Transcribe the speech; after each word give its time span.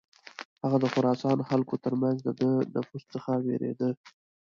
هغه 0.63 0.77
د 0.83 0.85
خراسان 0.93 1.37
خلکو 1.49 1.75
تر 1.85 1.93
منځ 2.01 2.17
د 2.23 2.29
ده 2.39 2.49
نفوذ 2.75 3.03
څخه 3.13 3.31
ویرېده. 3.45 3.89